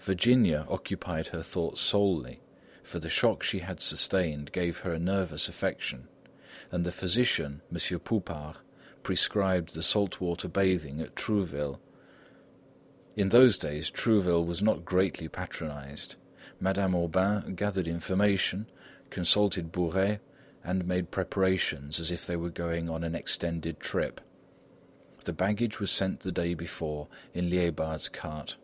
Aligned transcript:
Virginia 0.00 0.66
occupied 0.68 1.28
her 1.28 1.40
thoughts 1.40 1.80
solely, 1.80 2.40
for 2.82 2.98
the 2.98 3.08
shock 3.08 3.44
she 3.44 3.60
had 3.60 3.80
sustained 3.80 4.50
gave 4.50 4.78
her 4.78 4.92
a 4.92 4.98
nervous 4.98 5.48
affection, 5.48 6.08
and 6.72 6.84
the 6.84 6.90
physician, 6.90 7.60
M. 7.70 8.00
Poupart, 8.00 8.56
prescribed 9.04 9.72
the 9.74 9.82
saltwater 9.84 10.48
bathing 10.48 11.00
at 11.00 11.14
Trouville. 11.14 11.78
In 13.14 13.28
those 13.28 13.56
days, 13.56 13.88
Trouville 13.88 14.44
was 14.44 14.64
not 14.64 14.84
greatly 14.84 15.28
patronised. 15.28 16.16
Madame 16.58 16.92
Aubain 16.96 17.54
gathered 17.54 17.86
information, 17.86 18.66
consulted 19.10 19.70
Bourais, 19.70 20.18
and 20.64 20.88
made 20.88 21.12
preparations 21.12 22.00
as 22.00 22.10
if 22.10 22.26
they 22.26 22.34
were 22.34 22.50
going 22.50 22.88
on 22.90 23.04
an 23.04 23.14
extended 23.14 23.78
trip. 23.78 24.20
The 25.24 25.32
baggage 25.32 25.78
was 25.78 25.92
sent 25.92 26.18
the 26.18 26.32
day 26.32 26.54
before 26.54 27.06
on 27.32 27.42
Liébard's 27.48 28.08
cart. 28.08 28.56